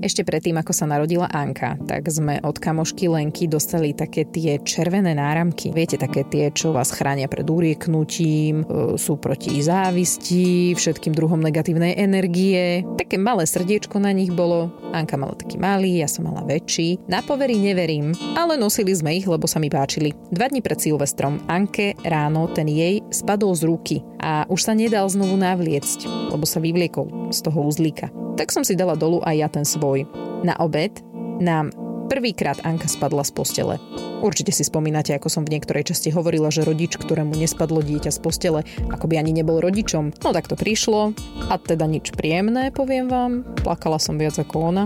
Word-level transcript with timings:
Ešte 0.00 0.26
predtým, 0.26 0.58
ako 0.58 0.72
sa 0.74 0.88
narodila 0.90 1.30
Anka, 1.30 1.78
tak 1.86 2.08
sme 2.10 2.40
od 2.42 2.58
kamošky 2.58 3.06
Lenky 3.06 3.46
dostali 3.46 3.94
také 3.94 4.26
tie 4.26 4.58
červené 4.62 5.14
náramky. 5.14 5.70
Viete, 5.70 6.00
také 6.00 6.26
tie, 6.26 6.50
čo 6.50 6.74
vás 6.74 6.90
chránia 6.90 7.30
pred 7.30 7.46
úrieknutím, 7.46 8.64
e, 8.64 8.96
sú 8.98 9.20
proti 9.20 9.60
závisti, 9.62 10.74
všetkým 10.74 11.14
druhom 11.14 11.38
negatívnej 11.38 11.94
energie. 11.94 12.82
Také 12.98 13.20
malé 13.20 13.46
srdiečko 13.46 14.00
na 14.02 14.10
nich 14.10 14.32
bolo. 14.32 14.72
Anka 14.94 15.18
mala 15.18 15.36
taký 15.36 15.58
malý, 15.58 16.02
ja 16.02 16.08
som 16.10 16.26
mala 16.26 16.42
väčší. 16.46 17.06
Na 17.10 17.22
povery 17.22 17.58
neverím, 17.58 18.14
ale 18.38 18.54
nosili 18.58 18.94
sme 18.94 19.18
ich, 19.18 19.26
lebo 19.26 19.44
sa 19.50 19.58
mi 19.58 19.68
páčili. 19.68 20.14
Dva 20.30 20.48
dní 20.48 20.62
pred 20.62 20.78
Silvestrom 20.78 21.42
Anke 21.50 21.98
ráno 22.06 22.46
ten 22.50 22.70
jej 22.70 23.02
spadol 23.10 23.52
z 23.58 23.62
ruky 23.66 23.96
a 24.22 24.46
už 24.48 24.64
sa 24.64 24.72
nedal 24.72 25.04
znovu 25.10 25.36
navliecť, 25.36 26.30
lebo 26.32 26.46
sa 26.46 26.62
vyvliekol 26.62 27.34
z 27.34 27.38
toho 27.44 27.60
uzlíka. 27.66 28.23
Tak 28.34 28.50
som 28.50 28.66
si 28.66 28.74
dala 28.74 28.98
dolu 28.98 29.22
aj 29.22 29.36
ja 29.38 29.48
ten 29.48 29.62
svoj. 29.62 30.06
Na 30.42 30.58
obed 30.58 30.98
nám 31.38 31.70
prvýkrát 32.10 32.58
Anka 32.66 32.90
spadla 32.90 33.22
z 33.22 33.32
postele. 33.32 33.74
Určite 34.20 34.50
si 34.50 34.66
spomínate, 34.66 35.14
ako 35.14 35.28
som 35.30 35.42
v 35.46 35.56
niektorej 35.56 35.92
časti 35.92 36.10
hovorila, 36.10 36.50
že 36.50 36.66
rodič, 36.66 36.98
ktorému 36.98 37.36
nespadlo 37.36 37.80
dieťa 37.80 38.10
z 38.10 38.18
postele, 38.18 38.60
ako 38.90 39.06
by 39.06 39.20
ani 39.20 39.32
nebol 39.36 39.60
rodičom. 39.62 40.16
No 40.24 40.30
tak 40.34 40.50
to 40.50 40.58
prišlo 40.58 41.14
a 41.48 41.54
teda 41.60 41.86
nič 41.86 42.10
príjemné, 42.12 42.74
poviem 42.74 43.06
vám. 43.06 43.46
Plakala 43.62 44.02
som 44.02 44.18
viac 44.18 44.34
ako 44.34 44.74
ona. 44.74 44.84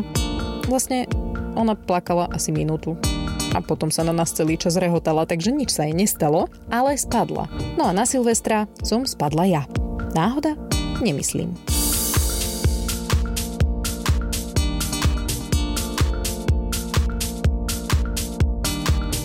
Vlastne 0.68 1.08
ona 1.56 1.74
plakala 1.74 2.28
asi 2.30 2.52
minútu 2.52 2.94
a 3.56 3.64
potom 3.64 3.88
sa 3.88 4.04
na 4.04 4.12
nás 4.12 4.34
celý 4.36 4.60
čas 4.60 4.76
rehotala, 4.76 5.24
takže 5.24 5.54
nič 5.54 5.72
sa 5.72 5.88
jej 5.88 5.96
nestalo, 5.96 6.52
ale 6.68 7.00
spadla. 7.00 7.48
No 7.80 7.88
a 7.88 7.96
na 7.96 8.04
Silvestra 8.04 8.68
som 8.84 9.08
spadla 9.08 9.48
ja. 9.48 9.62
Náhoda? 10.12 10.58
Nemyslím. 11.00 11.77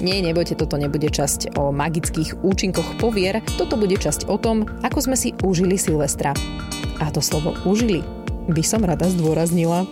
Nie, 0.04 0.20
nebojte, 0.20 0.60
toto 0.60 0.76
nebude 0.76 1.08
časť 1.08 1.56
o 1.56 1.72
magických 1.72 2.44
účinkoch 2.44 3.00
povier, 3.00 3.40
toto 3.56 3.80
bude 3.80 3.96
časť 3.96 4.28
o 4.28 4.36
tom, 4.36 4.68
ako 4.84 5.00
sme 5.00 5.16
si 5.16 5.32
užili 5.40 5.80
Silvestra. 5.80 6.36
A 7.00 7.08
to 7.08 7.24
slovo 7.24 7.56
užili 7.64 8.04
by 8.52 8.64
som 8.68 8.84
rada 8.84 9.08
zdôraznila. 9.08 9.88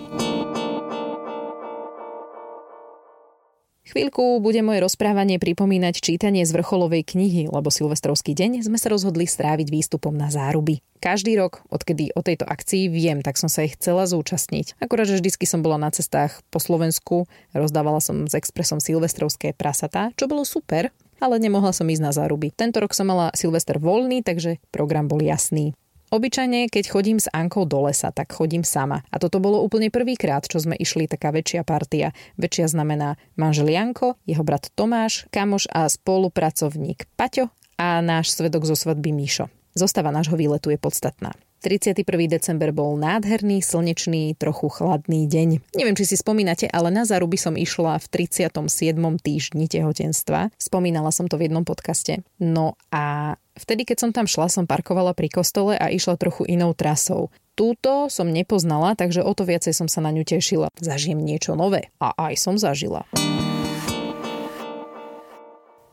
Chvíľku 3.91 4.39
bude 4.39 4.63
moje 4.63 4.79
rozprávanie 4.79 5.35
pripomínať 5.35 5.99
čítanie 5.99 6.47
z 6.47 6.55
vrcholovej 6.55 7.03
knihy, 7.03 7.51
lebo 7.51 7.67
Silvestrovský 7.67 8.31
deň 8.31 8.63
sme 8.63 8.79
sa 8.79 8.87
rozhodli 8.87 9.27
stráviť 9.27 9.67
výstupom 9.67 10.15
na 10.15 10.31
záruby. 10.31 10.79
Každý 11.03 11.35
rok, 11.35 11.59
odkedy 11.67 12.15
o 12.15 12.23
tejto 12.23 12.47
akcii 12.47 12.87
viem, 12.87 13.19
tak 13.19 13.35
som 13.35 13.51
sa 13.51 13.67
ich 13.67 13.75
chcela 13.75 14.07
zúčastniť. 14.07 14.79
Akurát, 14.79 15.11
že 15.11 15.19
vždycky 15.19 15.43
som 15.43 15.59
bola 15.59 15.75
na 15.75 15.91
cestách 15.91 16.39
po 16.47 16.63
Slovensku, 16.63 17.27
rozdávala 17.51 17.99
som 17.99 18.31
s 18.31 18.33
Expressom 18.37 18.79
silvestrovské 18.79 19.51
prasatá, 19.51 20.15
čo 20.15 20.31
bolo 20.31 20.47
super, 20.47 20.95
ale 21.19 21.43
nemohla 21.43 21.75
som 21.75 21.83
ísť 21.91 21.99
na 21.99 22.15
záruby. 22.15 22.55
Tento 22.55 22.79
rok 22.79 22.95
som 22.95 23.11
mala 23.11 23.35
Silvester 23.35 23.75
voľný, 23.75 24.23
takže 24.23 24.63
program 24.71 25.11
bol 25.11 25.19
jasný. 25.19 25.75
Obyčajne, 26.11 26.67
keď 26.67 26.91
chodím 26.91 27.23
s 27.23 27.31
Ankou 27.31 27.63
do 27.63 27.87
lesa, 27.87 28.11
tak 28.11 28.35
chodím 28.35 28.67
sama. 28.67 28.99
A 29.07 29.15
toto 29.15 29.39
bolo 29.39 29.63
úplne 29.63 29.87
prvýkrát, 29.87 30.43
čo 30.43 30.59
sme 30.59 30.75
išli 30.75 31.07
taká 31.07 31.31
väčšia 31.31 31.63
partia. 31.63 32.11
Väčšia 32.35 32.67
znamená 32.67 33.15
manžel 33.39 33.71
Janko, 33.71 34.19
jeho 34.27 34.43
brat 34.43 34.67
Tomáš, 34.75 35.31
kamoš 35.31 35.71
a 35.71 35.87
spolupracovník 35.87 37.07
Paťo 37.15 37.47
a 37.79 38.03
náš 38.03 38.35
svedok 38.35 38.67
zo 38.67 38.75
svadby 38.75 39.15
Míšo. 39.15 39.47
Zostava 39.71 40.11
nášho 40.11 40.35
výletu 40.35 40.67
je 40.67 40.75
podstatná. 40.75 41.31
31. 41.61 42.03
december 42.25 42.73
bol 42.73 42.97
nádherný, 42.97 43.61
slnečný, 43.61 44.33
trochu 44.33 44.65
chladný 44.73 45.29
deň. 45.29 45.77
Neviem, 45.77 45.93
či 45.93 46.09
si 46.09 46.17
spomínate, 46.17 46.65
ale 46.65 46.89
na 46.89 47.05
záruby 47.05 47.37
som 47.37 47.53
išla 47.53 48.01
v 48.01 48.05
37. 48.09 48.97
týždni 49.21 49.69
tehotenstva. 49.69 50.49
Spomínala 50.57 51.13
som 51.13 51.29
to 51.29 51.37
v 51.37 51.45
jednom 51.47 51.61
podcaste. 51.61 52.25
No 52.41 52.73
a 52.89 53.37
vtedy, 53.53 53.85
keď 53.85 53.97
som 54.01 54.11
tam 54.11 54.25
šla, 54.25 54.49
som 54.49 54.65
parkovala 54.65 55.13
pri 55.13 55.29
kostole 55.29 55.77
a 55.77 55.93
išla 55.93 56.17
trochu 56.17 56.49
inou 56.49 56.73
trasou. 56.73 57.29
Túto 57.53 58.09
som 58.09 58.25
nepoznala, 58.25 58.97
takže 58.97 59.21
o 59.21 59.31
to 59.37 59.45
viacej 59.45 59.77
som 59.77 59.85
sa 59.85 60.01
na 60.01 60.09
ňu 60.09 60.25
tešila. 60.25 60.73
Zažijem 60.81 61.21
niečo 61.21 61.53
nové. 61.53 61.93
A 62.01 62.09
aj 62.17 62.41
som 62.41 62.57
zažila 62.57 63.05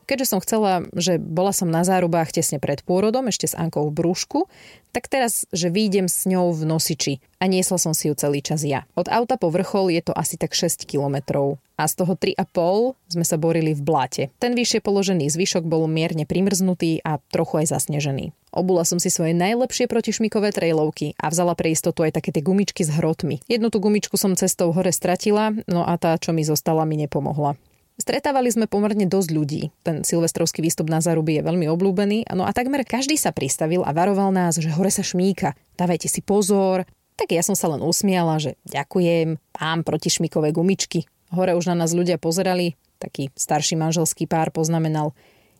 keďže 0.09 0.33
som 0.33 0.41
chcela, 0.41 0.81
že 0.97 1.21
bola 1.21 1.53
som 1.53 1.69
na 1.69 1.85
zárubách 1.85 2.33
tesne 2.33 2.57
pred 2.57 2.81
pôrodom, 2.81 3.29
ešte 3.29 3.45
s 3.45 3.53
Ankou 3.53 3.85
v 3.85 4.01
brúšku, 4.01 4.49
tak 4.89 5.05
teraz, 5.05 5.45
že 5.53 5.69
výjdem 5.69 6.09
s 6.09 6.25
ňou 6.25 6.49
v 6.49 6.65
nosiči 6.65 7.13
a 7.37 7.45
niesla 7.45 7.77
som 7.77 7.93
si 7.93 8.09
ju 8.09 8.17
celý 8.17 8.41
čas 8.41 8.65
ja. 8.65 8.89
Od 8.97 9.05
auta 9.05 9.37
po 9.37 9.53
vrchol 9.53 9.93
je 9.93 10.01
to 10.01 10.13
asi 10.17 10.33
tak 10.33 10.57
6 10.57 10.89
kilometrov 10.89 11.61
a 11.77 11.85
z 11.85 11.93
toho 11.93 12.17
3,5 12.17 12.97
sme 13.13 13.25
sa 13.25 13.37
borili 13.37 13.77
v 13.77 13.85
bláte. 13.85 14.23
Ten 14.41 14.57
vyššie 14.57 14.81
položený 14.81 15.29
zvyšok 15.29 15.69
bol 15.69 15.85
mierne 15.85 16.25
primrznutý 16.25 17.05
a 17.05 17.21
trochu 17.29 17.61
aj 17.61 17.77
zasnežený. 17.77 18.33
Obula 18.49 18.81
som 18.81 18.97
si 18.97 19.13
svoje 19.13 19.37
najlepšie 19.37 19.85
protišmikové 19.85 20.49
trailovky 20.49 21.13
a 21.21 21.29
vzala 21.29 21.53
pre 21.53 21.69
istotu 21.69 22.01
aj 22.01 22.17
také 22.17 22.33
tie 22.33 22.41
gumičky 22.41 22.81
s 22.81 22.89
hrotmi. 22.89 23.45
Jednu 23.45 23.69
tú 23.69 23.77
gumičku 23.77 24.17
som 24.17 24.33
cestou 24.33 24.73
hore 24.73 24.89
stratila, 24.89 25.53
no 25.69 25.85
a 25.85 25.93
tá, 26.01 26.17
čo 26.17 26.33
mi 26.33 26.41
zostala, 26.41 26.81
mi 26.81 26.97
nepomohla. 26.97 27.61
Stretávali 27.99 28.47
sme 28.47 28.71
pomerne 28.71 29.03
dosť 29.03 29.29
ľudí. 29.35 29.61
Ten 29.83 30.07
silvestrovský 30.07 30.63
výstup 30.63 30.87
na 30.87 31.03
Zaruby 31.03 31.35
je 31.35 31.43
veľmi 31.43 31.67
obľúbený, 31.67 32.31
no 32.31 32.47
a 32.47 32.55
takmer 32.55 32.87
každý 32.87 33.19
sa 33.19 33.35
pristavil 33.35 33.83
a 33.83 33.91
varoval 33.91 34.31
nás, 34.31 34.55
že 34.55 34.71
hore 34.71 34.87
sa 34.87 35.03
šmíka. 35.03 35.51
Dávajte 35.75 36.07
si 36.07 36.23
pozor. 36.23 36.87
Tak 37.19 37.35
ja 37.35 37.43
som 37.43 37.59
sa 37.59 37.67
len 37.67 37.83
usmiala, 37.83 38.39
že 38.39 38.55
ďakujem, 38.63 39.35
mám 39.35 39.83
protišmikové 39.83 40.55
gumičky. 40.55 41.03
Hore 41.35 41.59
už 41.59 41.67
na 41.67 41.75
nás 41.75 41.91
ľudia 41.91 42.15
pozerali, 42.15 42.79
taký 43.03 43.35
starší 43.35 43.75
manželský 43.75 44.23
pár 44.31 44.55
poznamenal, 44.55 45.11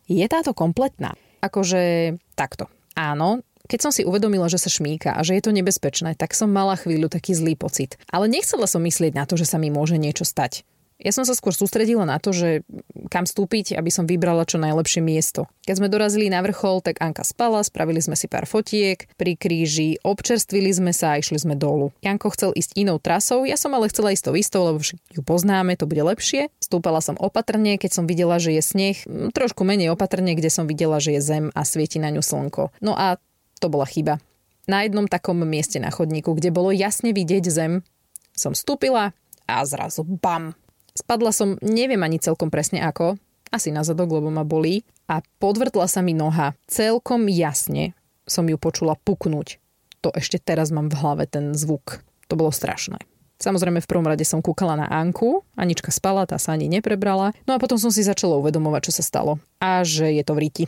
je 0.08 0.24
táto 0.26 0.56
kompletná? 0.56 1.14
Akože 1.44 2.16
takto. 2.40 2.72
Áno, 2.96 3.44
keď 3.70 3.80
som 3.86 3.92
si 3.94 4.02
uvedomila, 4.02 4.50
že 4.50 4.58
sa 4.58 4.72
šmíka 4.72 5.14
a 5.14 5.22
že 5.22 5.38
je 5.38 5.44
to 5.46 5.54
nebezpečné, 5.54 6.18
tak 6.18 6.34
som 6.34 6.50
mala 6.50 6.74
chvíľu 6.74 7.12
taký 7.12 7.38
zlý 7.38 7.54
pocit. 7.54 8.02
Ale 8.10 8.26
nechcela 8.26 8.66
som 8.66 8.82
myslieť 8.82 9.14
na 9.14 9.30
to, 9.30 9.38
že 9.38 9.46
sa 9.46 9.62
mi 9.62 9.70
môže 9.70 10.02
niečo 10.02 10.26
stať. 10.26 10.66
Ja 11.00 11.16
som 11.16 11.24
sa 11.24 11.32
skôr 11.32 11.56
sústredila 11.56 12.04
na 12.04 12.20
to, 12.20 12.36
že 12.36 12.68
kam 13.08 13.24
stúpiť, 13.24 13.80
aby 13.80 13.88
som 13.88 14.04
vybrala 14.04 14.44
čo 14.44 14.60
najlepšie 14.60 15.00
miesto. 15.00 15.48
Keď 15.64 15.80
sme 15.80 15.88
dorazili 15.88 16.28
na 16.28 16.44
vrchol, 16.44 16.84
tak 16.84 17.00
Anka 17.00 17.24
spala, 17.24 17.64
spravili 17.64 18.04
sme 18.04 18.20
si 18.20 18.28
pár 18.28 18.44
fotiek 18.44 19.08
pri 19.16 19.40
kríži, 19.40 19.96
občerstvili 20.04 20.76
sme 20.76 20.92
sa 20.92 21.16
a 21.16 21.24
išli 21.24 21.40
sme 21.40 21.56
dolu. 21.56 21.96
Janko 22.04 22.36
chcel 22.36 22.52
ísť 22.52 22.76
inou 22.76 23.00
trasou, 23.00 23.48
ja 23.48 23.56
som 23.56 23.72
ale 23.80 23.88
chcela 23.88 24.12
ísť 24.12 24.28
to 24.28 24.32
istou, 24.36 24.62
lebo 24.68 24.84
ju 24.84 25.22
poznáme, 25.24 25.80
to 25.80 25.88
bude 25.88 26.04
lepšie. 26.04 26.52
Stúpala 26.60 27.00
som 27.00 27.16
opatrne, 27.16 27.80
keď 27.80 27.92
som 27.96 28.04
videla, 28.04 28.36
že 28.36 28.60
je 28.60 28.62
sneh, 28.62 29.00
trošku 29.32 29.64
menej 29.64 29.96
opatrne, 29.96 30.36
kde 30.36 30.52
som 30.52 30.68
videla, 30.68 31.00
že 31.00 31.16
je 31.16 31.22
zem 31.24 31.46
a 31.56 31.64
svieti 31.64 32.04
na 32.04 32.12
ňu 32.12 32.20
slnko. 32.20 32.76
No 32.84 32.92
a 33.00 33.16
to 33.64 33.72
bola 33.72 33.88
chyba. 33.88 34.20
Na 34.68 34.84
jednom 34.84 35.08
takom 35.08 35.40
mieste 35.48 35.80
na 35.80 35.96
chodníku, 35.96 36.36
kde 36.36 36.52
bolo 36.52 36.76
jasne 36.76 37.16
vidieť 37.16 37.48
zem, 37.48 37.88
som 38.36 38.52
stúpila 38.52 39.16
a 39.48 39.56
zrazu 39.64 40.04
bam, 40.04 40.54
Spadla 40.98 41.34
som, 41.34 41.58
neviem 41.62 42.02
ani 42.02 42.18
celkom 42.22 42.50
presne 42.54 42.82
ako, 42.84 43.18
asi 43.50 43.74
na 43.74 43.82
zadok, 43.82 44.22
lebo 44.22 44.30
ma 44.30 44.46
bolí 44.46 44.86
a 45.10 45.26
podvrtla 45.42 45.90
sa 45.90 46.06
mi 46.06 46.14
noha. 46.14 46.54
Celkom 46.70 47.26
jasne 47.30 47.98
som 48.30 48.46
ju 48.46 48.62
počula 48.62 48.94
puknúť. 48.94 49.58
To 50.06 50.14
ešte 50.14 50.38
teraz 50.40 50.70
mám 50.70 50.88
v 50.88 51.00
hlave 51.02 51.26
ten 51.26 51.58
zvuk. 51.58 52.00
To 52.30 52.38
bolo 52.38 52.54
strašné. 52.54 53.02
Samozrejme 53.40 53.80
v 53.80 53.90
prvom 53.90 54.06
rade 54.06 54.22
som 54.28 54.44
kúkala 54.44 54.76
na 54.76 54.88
Anku, 54.92 55.48
Anička 55.56 55.96
spala, 55.96 56.28
tá 56.28 56.36
sa 56.36 56.54
ani 56.54 56.68
neprebrala. 56.68 57.32
No 57.48 57.56
a 57.56 57.62
potom 57.62 57.80
som 57.80 57.88
si 57.88 58.04
začala 58.04 58.36
uvedomovať, 58.38 58.92
čo 58.92 59.00
sa 59.00 59.04
stalo. 59.04 59.40
A 59.64 59.82
že 59.88 60.12
je 60.12 60.24
to 60.28 60.36
v 60.36 60.44
riti. 60.44 60.64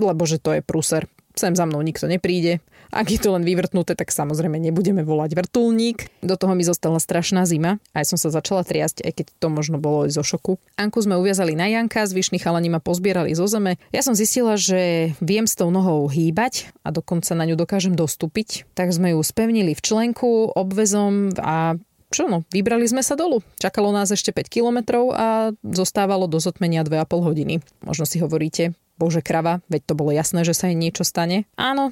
Lebo 0.00 0.24
že 0.24 0.40
to 0.40 0.56
je 0.56 0.64
prúser 0.64 1.04
sem 1.34 1.54
za 1.54 1.66
mnou 1.66 1.82
nikto 1.82 2.06
nepríde. 2.06 2.62
Ak 2.94 3.10
je 3.10 3.18
to 3.18 3.34
len 3.34 3.42
vyvrtnuté, 3.42 3.98
tak 3.98 4.14
samozrejme 4.14 4.54
nebudeme 4.62 5.02
volať 5.02 5.34
vrtulník. 5.34 6.22
Do 6.22 6.38
toho 6.38 6.54
mi 6.54 6.62
zostala 6.62 7.02
strašná 7.02 7.42
zima 7.42 7.82
a 7.90 8.02
ja 8.02 8.06
som 8.06 8.14
sa 8.14 8.30
začala 8.30 8.62
triasť, 8.62 9.02
aj 9.02 9.12
keď 9.18 9.26
to 9.42 9.48
možno 9.50 9.82
bolo 9.82 10.06
aj 10.06 10.14
zo 10.14 10.22
šoku. 10.22 10.62
Anku 10.78 11.02
sme 11.02 11.18
uviazali 11.18 11.58
na 11.58 11.66
Janka, 11.66 12.06
zvyšní 12.06 12.38
chalani 12.38 12.70
ma 12.70 12.78
pozbierali 12.78 13.34
zo 13.34 13.50
zeme. 13.50 13.82
Ja 13.90 14.06
som 14.06 14.14
zistila, 14.14 14.54
že 14.54 15.10
viem 15.18 15.50
s 15.50 15.58
tou 15.58 15.74
nohou 15.74 16.06
hýbať 16.06 16.70
a 16.86 16.94
dokonca 16.94 17.34
na 17.34 17.50
ňu 17.50 17.58
dokážem 17.58 17.98
dostúpiť. 17.98 18.70
Tak 18.78 18.94
sme 18.94 19.18
ju 19.18 19.20
spevnili 19.26 19.74
v 19.74 19.82
členku, 19.82 20.54
obvezom 20.54 21.34
a 21.42 21.74
čo 22.14 22.30
no, 22.30 22.46
vybrali 22.54 22.86
sme 22.86 23.02
sa 23.02 23.18
dolu. 23.18 23.42
Čakalo 23.58 23.90
nás 23.90 24.06
ešte 24.14 24.30
5 24.30 24.46
kilometrov 24.46 25.10
a 25.10 25.50
zostávalo 25.66 26.30
do 26.30 26.38
zotmenia 26.38 26.86
2,5 26.86 27.26
hodiny. 27.26 27.54
Možno 27.82 28.06
si 28.06 28.22
hovoríte, 28.22 28.78
bože 28.98 29.20
krava, 29.20 29.60
veď 29.68 29.82
to 29.90 29.94
bolo 29.98 30.10
jasné, 30.14 30.46
že 30.46 30.54
sa 30.54 30.70
jej 30.70 30.76
niečo 30.78 31.02
stane. 31.02 31.46
Áno, 31.58 31.90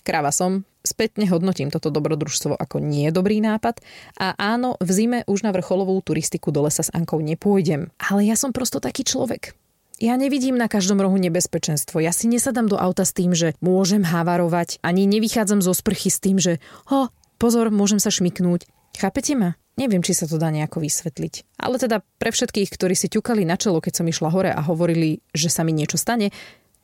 krava 0.00 0.32
som, 0.32 0.64
spätne 0.82 1.28
hodnotím 1.30 1.70
toto 1.70 1.92
dobrodružstvo 1.92 2.58
ako 2.58 2.82
nie 2.82 3.08
dobrý 3.14 3.38
nápad 3.38 3.80
a 4.18 4.34
áno, 4.36 4.80
v 4.82 4.90
zime 4.90 5.18
už 5.30 5.46
na 5.46 5.54
vrcholovú 5.54 6.00
turistiku 6.02 6.50
do 6.50 6.66
lesa 6.66 6.82
s 6.82 6.92
Ankou 6.92 7.22
nepôjdem. 7.22 7.92
Ale 8.00 8.26
ja 8.26 8.34
som 8.34 8.50
prosto 8.50 8.82
taký 8.82 9.06
človek. 9.06 9.54
Ja 10.02 10.18
nevidím 10.18 10.58
na 10.58 10.66
každom 10.66 10.98
rohu 10.98 11.14
nebezpečenstvo. 11.14 12.02
Ja 12.02 12.10
si 12.10 12.26
nesadám 12.26 12.66
do 12.66 12.74
auta 12.74 13.06
s 13.06 13.14
tým, 13.14 13.38
že 13.38 13.54
môžem 13.62 14.02
havarovať, 14.02 14.82
ani 14.82 15.06
nevychádzam 15.06 15.62
zo 15.62 15.70
sprchy 15.70 16.10
s 16.10 16.18
tým, 16.18 16.42
že 16.42 16.58
ho, 16.90 17.06
pozor, 17.38 17.70
môžem 17.70 18.02
sa 18.02 18.10
šmiknúť. 18.10 18.66
Chápete 18.96 19.34
ma? 19.34 19.56
Neviem, 19.80 20.04
či 20.04 20.12
sa 20.12 20.28
to 20.28 20.36
dá 20.36 20.52
nejako 20.52 20.84
vysvetliť. 20.84 21.56
Ale 21.56 21.80
teda 21.80 22.04
pre 22.20 22.28
všetkých, 22.28 22.68
ktorí 22.68 22.92
si 22.92 23.08
ťukali 23.08 23.48
na 23.48 23.56
čelo, 23.56 23.80
keď 23.80 24.02
som 24.02 24.06
išla 24.06 24.28
hore 24.28 24.52
a 24.52 24.60
hovorili, 24.60 25.24
že 25.32 25.48
sa 25.48 25.64
mi 25.64 25.72
niečo 25.72 25.96
stane, 25.96 26.28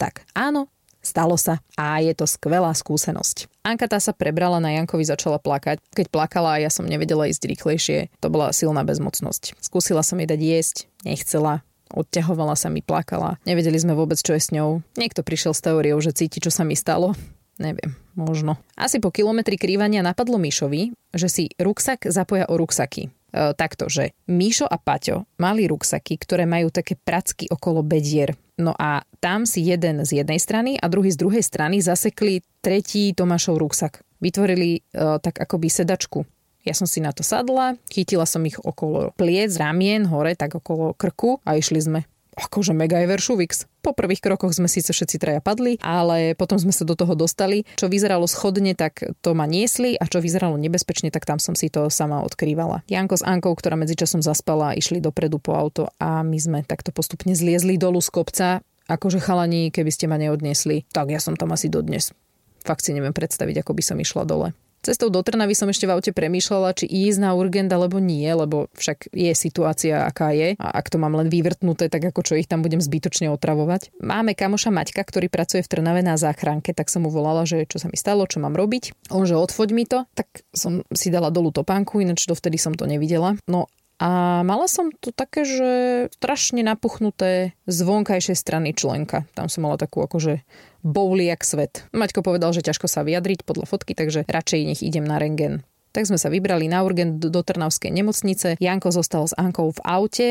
tak 0.00 0.24
áno, 0.32 0.72
stalo 1.04 1.36
sa 1.36 1.60
a 1.76 2.00
je 2.00 2.16
to 2.16 2.24
skvelá 2.24 2.72
skúsenosť. 2.72 3.48
Anka 3.60 3.92
tá 3.92 4.00
sa 4.00 4.16
prebrala 4.16 4.56
na 4.56 4.72
Jankovi, 4.80 5.04
začala 5.04 5.36
plakať. 5.36 5.84
Keď 5.92 6.06
plakala 6.08 6.56
ja 6.56 6.72
som 6.72 6.88
nevedela 6.88 7.28
ísť 7.28 7.44
rýchlejšie, 7.44 7.98
to 8.24 8.32
bola 8.32 8.56
silná 8.56 8.80
bezmocnosť. 8.88 9.60
Skúsila 9.60 10.00
som 10.00 10.16
jej 10.16 10.28
dať 10.28 10.40
jesť, 10.40 10.76
nechcela, 11.04 11.60
odťahovala 11.92 12.56
sa 12.56 12.72
mi, 12.72 12.80
plakala. 12.80 13.36
Nevedeli 13.44 13.76
sme 13.76 13.92
vôbec, 13.92 14.16
čo 14.16 14.32
je 14.32 14.40
s 14.40 14.52
ňou. 14.52 14.80
Niekto 14.96 15.20
prišiel 15.20 15.52
s 15.52 15.64
teóriou, 15.64 16.00
že 16.00 16.16
cíti, 16.16 16.40
čo 16.40 16.48
sa 16.48 16.64
mi 16.64 16.72
stalo. 16.72 17.12
Neviem, 17.58 17.98
možno. 18.14 18.54
Asi 18.78 19.02
po 19.02 19.10
kilometri 19.10 19.58
krývania 19.58 19.98
napadlo 19.98 20.38
Mišovi, 20.38 20.94
že 21.10 21.26
si 21.26 21.44
ruksak 21.58 22.06
zapoja 22.06 22.46
o 22.46 22.54
ruksaky. 22.54 23.10
E, 23.10 23.52
takto, 23.58 23.90
že 23.90 24.14
Míšo 24.30 24.64
a 24.64 24.78
Paťo 24.78 25.26
mali 25.42 25.66
ruksaky, 25.66 26.16
ktoré 26.22 26.46
majú 26.46 26.70
také 26.70 26.94
pracky 26.94 27.50
okolo 27.50 27.82
bedier. 27.82 28.38
No 28.56 28.78
a 28.78 29.02
tam 29.18 29.42
si 29.42 29.66
jeden 29.66 30.06
z 30.06 30.22
jednej 30.22 30.38
strany 30.38 30.78
a 30.78 30.86
druhý 30.86 31.10
z 31.10 31.18
druhej 31.18 31.42
strany 31.42 31.82
zasekli 31.82 32.46
tretí 32.62 33.10
Tomášov 33.12 33.58
ruksak. 33.58 34.06
Vytvorili 34.22 34.78
e, 34.78 34.80
tak 35.18 35.42
akoby 35.42 35.66
sedačku. 35.66 36.22
Ja 36.62 36.74
som 36.78 36.86
si 36.86 37.02
na 37.02 37.10
to 37.10 37.26
sadla, 37.26 37.74
chytila 37.90 38.26
som 38.26 38.46
ich 38.46 38.58
okolo 38.58 39.14
pliec, 39.18 39.50
ramien, 39.58 40.06
hore, 40.06 40.38
tak 40.38 40.54
okolo 40.58 40.94
krku 40.94 41.42
a 41.42 41.58
išli 41.58 41.80
sme 41.82 42.00
akože 42.38 42.72
Ever 42.78 43.18
Šuvix. 43.18 43.66
Po 43.82 43.94
prvých 43.94 44.22
krokoch 44.22 44.54
sme 44.54 44.70
síce 44.70 44.94
všetci 44.94 45.16
traja 45.18 45.40
padli, 45.42 45.78
ale 45.82 46.34
potom 46.38 46.58
sme 46.58 46.70
sa 46.70 46.86
do 46.86 46.94
toho 46.94 47.14
dostali. 47.18 47.66
Čo 47.74 47.90
vyzeralo 47.90 48.26
schodne, 48.30 48.74
tak 48.78 49.02
to 49.22 49.34
ma 49.34 49.46
niesli 49.46 49.98
a 49.98 50.06
čo 50.06 50.22
vyzeralo 50.22 50.54
nebezpečne, 50.58 51.10
tak 51.10 51.26
tam 51.26 51.38
som 51.42 51.58
si 51.58 51.70
to 51.70 51.90
sama 51.90 52.22
odkrývala. 52.22 52.86
Janko 52.86 53.18
s 53.18 53.26
Ankou, 53.26 53.54
ktorá 53.54 53.74
medzičasom 53.74 54.22
zaspala, 54.22 54.78
išli 54.78 55.02
dopredu 55.02 55.42
po 55.42 55.54
auto 55.58 55.90
a 55.98 56.22
my 56.22 56.38
sme 56.38 56.58
takto 56.66 56.94
postupne 56.94 57.34
zliezli 57.34 57.78
dolu 57.78 57.98
z 58.02 58.10
kopca. 58.10 58.46
Akože 58.88 59.20
chalani, 59.20 59.68
keby 59.68 59.90
ste 59.92 60.08
ma 60.08 60.16
neodniesli, 60.16 60.88
tak 60.88 61.12
ja 61.12 61.20
som 61.20 61.36
tam 61.36 61.52
asi 61.52 61.68
dodnes. 61.68 62.16
Fakt 62.64 62.82
si 62.84 62.96
neviem 62.96 63.12
predstaviť, 63.12 63.60
ako 63.62 63.72
by 63.76 63.82
som 63.84 63.96
išla 64.00 64.24
dole. 64.24 64.56
Cestou 64.82 65.10
do 65.10 65.20
Trnavy 65.20 65.58
som 65.58 65.68
ešte 65.68 65.84
v 65.84 65.94
aute 65.98 66.12
premýšľala, 66.14 66.74
či 66.78 66.86
ísť 66.86 67.18
na 67.18 67.34
urgent 67.34 67.68
alebo 67.68 67.98
nie, 67.98 68.26
lebo 68.26 68.70
však 68.78 69.10
je 69.10 69.32
situácia, 69.34 70.06
aká 70.06 70.30
je. 70.32 70.54
A 70.56 70.66
ak 70.78 70.88
to 70.88 70.96
mám 70.96 71.18
len 71.18 71.26
vyvrtnuté, 71.26 71.90
tak 71.90 72.14
ako 72.14 72.22
čo 72.22 72.34
ich 72.38 72.46
tam 72.46 72.62
budem 72.62 72.78
zbytočne 72.78 73.28
otravovať. 73.34 73.94
Máme 73.98 74.38
kamoša 74.38 74.70
Maťka, 74.70 75.02
ktorý 75.02 75.26
pracuje 75.26 75.66
v 75.66 75.70
Trnave 75.70 76.00
na 76.06 76.14
záchranke, 76.14 76.72
tak 76.72 76.88
som 76.88 77.04
mu 77.04 77.10
volala, 77.10 77.42
že 77.42 77.66
čo 77.66 77.82
sa 77.82 77.90
mi 77.90 77.98
stalo, 77.98 78.24
čo 78.30 78.38
mám 78.38 78.54
robiť. 78.54 79.10
On, 79.10 79.26
že 79.26 79.34
odfoď 79.34 79.68
mi 79.74 79.84
to, 79.84 80.06
tak 80.14 80.30
som 80.54 80.86
si 80.94 81.10
dala 81.10 81.34
dolu 81.34 81.50
topánku, 81.50 81.98
ináč 81.98 82.30
dovtedy 82.30 82.56
som 82.56 82.72
to 82.72 82.86
nevidela. 82.86 83.34
No 83.50 83.66
a 83.98 84.40
mala 84.46 84.70
som 84.70 84.94
to 84.94 85.10
také, 85.10 85.42
že 85.42 85.70
strašne 86.14 86.62
napuchnuté 86.62 87.58
z 87.66 87.78
vonkajšej 87.82 88.36
strany 88.38 88.70
členka. 88.70 89.26
Tam 89.34 89.50
som 89.50 89.66
mala 89.66 89.74
takú 89.74 90.06
akože 90.06 90.46
bouliak 90.88 91.44
svet. 91.44 91.84
Maťko 91.92 92.24
povedal, 92.24 92.56
že 92.56 92.64
ťažko 92.64 92.88
sa 92.88 93.04
vyjadriť 93.04 93.44
podľa 93.44 93.68
fotky, 93.68 93.92
takže 93.92 94.24
radšej 94.24 94.60
nech 94.64 94.80
idem 94.80 95.04
na 95.04 95.20
rengen. 95.20 95.60
Tak 95.92 96.08
sme 96.08 96.20
sa 96.20 96.28
vybrali 96.28 96.68
na 96.68 96.84
urgent 96.84 97.20
do 97.20 97.40
Trnavskej 97.40 97.92
nemocnice. 97.92 98.60
Janko 98.60 98.92
zostal 98.92 99.24
s 99.24 99.36
Ankou 99.36 99.72
v 99.72 99.80
aute 99.84 100.28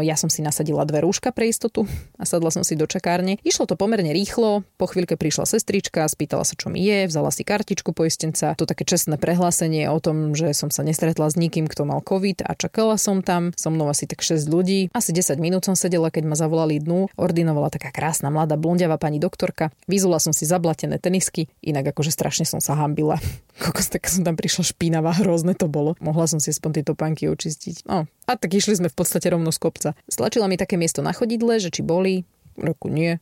ja 0.00 0.16
som 0.16 0.32
si 0.32 0.40
nasadila 0.40 0.88
dve 0.88 1.04
rúška 1.04 1.30
pre 1.36 1.52
istotu 1.52 1.84
a 2.16 2.24
sadla 2.24 2.48
som 2.48 2.64
si 2.64 2.76
do 2.76 2.88
čakárne. 2.88 3.36
Išlo 3.44 3.68
to 3.68 3.76
pomerne 3.76 4.10
rýchlo, 4.12 4.64
po 4.80 4.86
chvíľke 4.88 5.20
prišla 5.20 5.44
sestrička, 5.44 6.08
spýtala 6.08 6.48
sa, 6.48 6.56
čo 6.56 6.72
mi 6.72 6.80
je, 6.80 7.04
vzala 7.08 7.28
si 7.28 7.44
kartičku 7.44 7.92
poistenca, 7.92 8.56
to 8.56 8.64
také 8.64 8.88
čestné 8.88 9.20
prehlásenie 9.20 9.92
o 9.92 10.00
tom, 10.00 10.32
že 10.32 10.56
som 10.56 10.72
sa 10.72 10.80
nestretla 10.80 11.28
s 11.28 11.36
nikým, 11.36 11.68
kto 11.68 11.84
mal 11.84 12.00
COVID 12.00 12.48
a 12.48 12.56
čakala 12.56 12.96
som 12.96 13.20
tam, 13.20 13.52
so 13.52 13.68
mnou 13.68 13.92
asi 13.92 14.08
tak 14.08 14.24
6 14.24 14.48
ľudí. 14.48 14.88
Asi 14.96 15.12
10 15.12 15.36
minút 15.36 15.68
som 15.68 15.76
sedela, 15.76 16.08
keď 16.08 16.24
ma 16.24 16.36
zavolali 16.36 16.80
dnu, 16.80 17.12
ordinovala 17.20 17.68
taká 17.68 17.92
krásna 17.92 18.32
mladá 18.32 18.56
blondiava 18.56 18.96
pani 18.96 19.20
doktorka. 19.20 19.68
Vyzula 19.84 20.16
som 20.18 20.32
si 20.32 20.48
zablatené 20.48 20.96
tenisky, 20.96 21.52
inak 21.60 21.92
akože 21.92 22.12
strašne 22.12 22.48
som 22.48 22.64
sa 22.64 22.76
hambila. 22.80 23.20
Kokos, 23.62 23.92
tak 23.92 24.08
som 24.08 24.24
tam 24.24 24.40
prišla 24.40 24.72
špinavá, 24.72 25.12
hrozné 25.20 25.52
to 25.52 25.68
bolo. 25.68 25.92
Mohla 26.00 26.32
som 26.32 26.40
si 26.40 26.48
aspoň 26.48 26.80
tieto 26.80 26.92
panky 26.96 27.28
očistiť. 27.28 27.84
No, 27.84 28.08
a 28.30 28.32
tak 28.38 28.54
išli 28.54 28.78
sme 28.78 28.88
v 28.88 28.96
podstate 28.96 29.26
rovno 29.50 29.52
z 29.52 29.58
kopca. 29.58 29.90
Stlačila 30.06 30.46
mi 30.46 30.54
také 30.54 30.78
miesto 30.78 31.02
na 31.02 31.10
chodidle, 31.10 31.58
že 31.58 31.74
či 31.74 31.82
boli. 31.82 32.22
Roku 32.54 32.86
nie. 32.86 33.18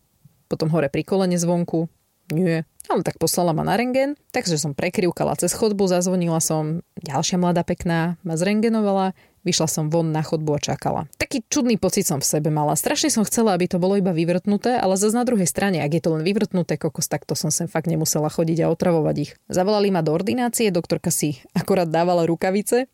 Potom 0.49 0.69
hore 0.69 0.93
pri 0.93 1.05
kolene 1.05 1.41
zvonku. 1.41 1.89
Nie. 2.29 2.69
Ale 2.93 3.01
tak 3.05 3.17
poslala 3.17 3.57
ma 3.57 3.65
na 3.65 3.77
rengen, 3.77 4.17
takže 4.33 4.61
som 4.61 4.77
prekrivkala 4.77 5.37
cez 5.37 5.53
chodbu, 5.57 5.89
zazvonila 5.89 6.41
som, 6.41 6.85
ďalšia 7.01 7.37
mladá 7.41 7.61
pekná 7.61 8.17
ma 8.25 8.37
zrengenovala, 8.37 9.13
vyšla 9.45 9.69
som 9.69 9.85
von 9.93 10.13
na 10.13 10.25
chodbu 10.25 10.57
a 10.57 10.61
čakala. 10.61 11.05
Taký 11.21 11.45
čudný 11.53 11.77
pocit 11.77 12.09
som 12.09 12.21
v 12.21 12.29
sebe 12.29 12.49
mala. 12.49 12.77
Strašne 12.77 13.13
som 13.13 13.29
chcela, 13.29 13.53
aby 13.53 13.69
to 13.69 13.77
bolo 13.81 13.97
iba 13.97 14.13
vyvrtnuté, 14.13 14.77
ale 14.77 14.97
zase 14.97 15.17
na 15.17 15.25
druhej 15.25 15.49
strane, 15.49 15.85
ak 15.85 16.01
je 16.01 16.03
to 16.05 16.17
len 16.17 16.25
vyvrtnuté 16.25 16.81
kokos, 16.81 17.13
tak 17.13 17.29
to 17.29 17.37
som 17.37 17.53
sem 17.53 17.69
fakt 17.69 17.89
nemusela 17.89 18.29
chodiť 18.29 18.65
a 18.65 18.71
otravovať 18.73 19.17
ich. 19.21 19.33
Zavolali 19.53 19.93
ma 19.93 20.01
do 20.01 20.13
ordinácie, 20.13 20.73
doktorka 20.73 21.13
si 21.13 21.41
akorát 21.53 21.89
dávala 21.89 22.25
rukavice 22.25 22.89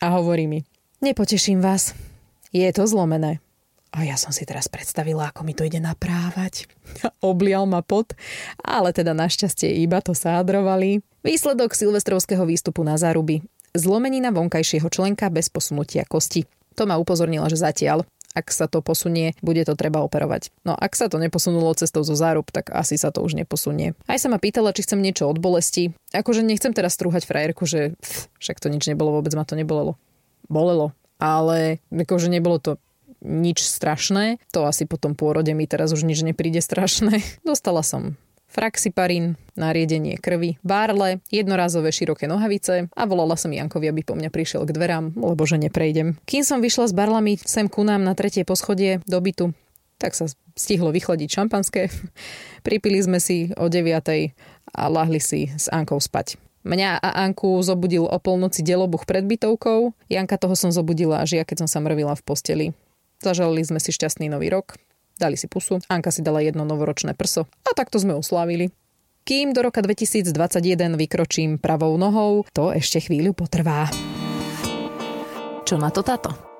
a 0.00 0.08
hovorí 0.12 0.48
mi, 0.48 0.64
Nepoteším 1.04 1.60
vás. 1.60 2.13
Je 2.54 2.70
to 2.70 2.86
zlomené. 2.86 3.42
A 3.90 4.06
ja 4.06 4.14
som 4.14 4.30
si 4.30 4.46
teraz 4.46 4.70
predstavila, 4.70 5.34
ako 5.34 5.42
mi 5.42 5.58
to 5.58 5.66
ide 5.66 5.82
naprávať. 5.82 6.70
Oblial 7.18 7.66
ma 7.66 7.82
pot, 7.82 8.14
ale 8.62 8.94
teda 8.94 9.10
našťastie 9.10 9.82
iba 9.82 9.98
to 9.98 10.14
sádrovali. 10.14 11.02
Výsledok 11.26 11.74
silvestrovského 11.74 12.46
výstupu 12.46 12.86
na 12.86 12.94
záruby. 12.94 13.42
Zlomenina 13.74 14.30
vonkajšieho 14.30 14.86
členka 14.86 15.26
bez 15.34 15.50
posunutia 15.50 16.06
kosti. 16.06 16.46
To 16.78 16.86
ma 16.86 16.94
upozornila, 16.94 17.50
že 17.50 17.58
zatiaľ, 17.58 18.06
ak 18.38 18.54
sa 18.54 18.70
to 18.70 18.82
posunie, 18.86 19.34
bude 19.42 19.62
to 19.66 19.74
treba 19.74 20.02
operovať. 20.06 20.54
No 20.62 20.78
ak 20.78 20.94
sa 20.94 21.10
to 21.10 21.18
neposunulo 21.18 21.74
cestou 21.74 22.06
zo 22.06 22.14
zárub, 22.14 22.46
tak 22.54 22.70
asi 22.70 22.94
sa 22.94 23.10
to 23.10 23.18
už 23.18 23.34
neposunie. 23.34 23.98
Aj 24.06 24.18
sa 24.18 24.30
ma 24.30 24.38
pýtala, 24.38 24.70
či 24.70 24.86
chcem 24.86 25.02
niečo 25.02 25.26
od 25.26 25.42
bolesti. 25.42 25.90
Akože 26.14 26.46
nechcem 26.46 26.70
teraz 26.70 26.94
strúhať 26.94 27.26
frajerku, 27.26 27.66
že 27.66 27.98
pff, 27.98 28.30
však 28.38 28.62
to 28.62 28.70
nič 28.70 28.86
nebolo, 28.86 29.18
vôbec 29.18 29.34
ma 29.34 29.42
to 29.42 29.58
nebolelo 29.58 29.98
bolelo, 30.48 30.92
ale 31.18 31.82
akože 31.90 32.28
nebolo 32.30 32.58
to 32.58 32.72
nič 33.24 33.64
strašné. 33.64 34.38
To 34.52 34.68
asi 34.68 34.84
po 34.84 35.00
tom 35.00 35.16
pôrode 35.16 35.50
mi 35.56 35.64
teraz 35.64 35.90
už 35.96 36.04
nič 36.04 36.20
nepríde 36.20 36.60
strašné. 36.60 37.24
Dostala 37.48 37.80
som 37.80 38.20
fraxiparín, 38.54 39.34
nariedenie 39.58 40.14
krvi, 40.22 40.62
bárle, 40.62 41.18
jednorazové 41.26 41.90
široké 41.90 42.30
nohavice 42.30 42.86
a 42.94 43.02
volala 43.02 43.34
som 43.34 43.50
Jankovi, 43.50 43.90
aby 43.90 44.06
po 44.06 44.14
mňa 44.14 44.30
prišiel 44.30 44.62
k 44.62 44.70
dverám, 44.70 45.18
lebo 45.18 45.42
že 45.42 45.58
neprejdem. 45.58 46.22
Kým 46.22 46.46
som 46.46 46.62
vyšla 46.62 46.86
s 46.86 46.94
barlami 46.94 47.34
sem 47.42 47.66
ku 47.66 47.82
nám 47.82 48.06
na 48.06 48.14
tretie 48.14 48.46
poschodie 48.46 49.02
do 49.10 49.18
bytu, 49.18 49.50
tak 49.98 50.14
sa 50.14 50.30
stihlo 50.54 50.94
vychladiť 50.94 51.28
šampanské. 51.34 51.90
Pripili 52.66 53.02
sme 53.02 53.18
si 53.18 53.50
o 53.58 53.66
9. 53.66 53.90
a 54.70 54.82
lahli 54.86 55.18
si 55.18 55.50
s 55.50 55.66
Ankou 55.74 55.98
spať. 55.98 56.38
Mňa 56.64 56.96
a 56.96 57.28
Anku 57.28 57.60
zobudil 57.60 58.08
o 58.08 58.16
polnoci 58.16 58.64
delobuch 58.64 59.04
pred 59.04 59.28
bytovkou. 59.28 59.92
Janka 60.08 60.40
toho 60.40 60.56
som 60.56 60.72
zobudila 60.72 61.20
až 61.20 61.36
ja, 61.36 61.44
keď 61.44 61.64
som 61.64 61.68
sa 61.68 61.78
mrvila 61.84 62.16
v 62.16 62.24
posteli. 62.24 62.66
Zažalili 63.20 63.68
sme 63.68 63.76
si 63.76 63.92
šťastný 63.92 64.32
nový 64.32 64.48
rok. 64.48 64.80
Dali 65.20 65.36
si 65.36 65.44
pusu. 65.44 65.84
Anka 65.92 66.08
si 66.08 66.24
dala 66.24 66.40
jedno 66.40 66.64
novoročné 66.64 67.12
prso. 67.12 67.44
A 67.68 67.76
takto 67.76 68.00
sme 68.00 68.16
uslávili. 68.16 68.72
Kým 69.28 69.52
do 69.52 69.60
roka 69.60 69.84
2021 69.84 70.96
vykročím 70.96 71.60
pravou 71.60 71.96
nohou, 72.00 72.48
to 72.56 72.72
ešte 72.72 73.08
chvíľu 73.08 73.36
potrvá. 73.36 73.88
Čo 75.64 75.76
na 75.80 75.88
to 75.92 76.04
táto? 76.04 76.53